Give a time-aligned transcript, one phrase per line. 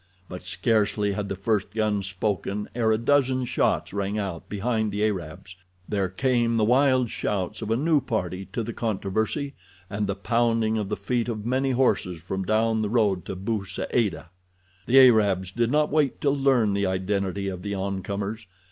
[0.27, 5.03] But scarcely had the first gun spoken ere a dozen shots rang out behind the
[5.05, 5.55] Arabs.
[5.87, 9.53] There came the wild shouts of a new party to the controversy,
[9.91, 13.63] and the pounding of the feet of many horses from down the road to Bou
[13.63, 14.31] Saada.
[14.87, 18.47] The Arabs did not wait to learn the identity of the oncomers.